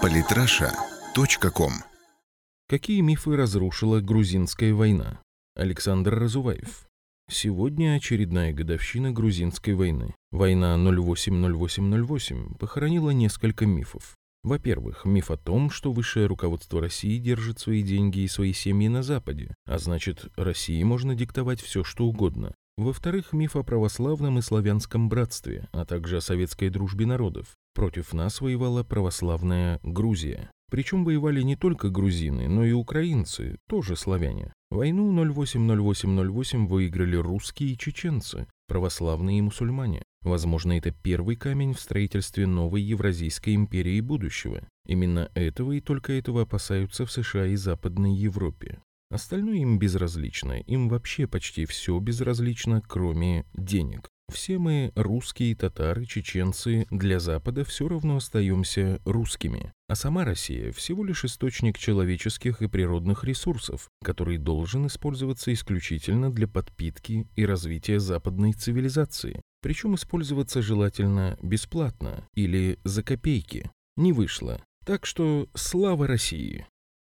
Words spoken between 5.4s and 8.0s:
Александр Разуваев. Сегодня